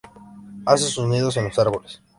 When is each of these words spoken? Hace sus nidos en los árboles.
Hace 0.65 0.85
sus 0.85 1.07
nidos 1.07 1.37
en 1.37 1.43
los 1.43 1.59
árboles. 1.59 2.01